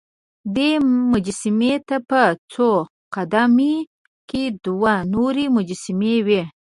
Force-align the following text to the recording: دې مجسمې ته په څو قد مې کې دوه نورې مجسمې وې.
دې 0.55 0.69
مجسمې 1.11 1.73
ته 1.87 1.97
په 2.09 2.21
څو 2.51 2.69
قد 3.13 3.33
مې 3.55 3.73
کې 4.29 4.43
دوه 4.65 4.93
نورې 5.13 5.45
مجسمې 5.57 6.15
وې. 6.27 6.41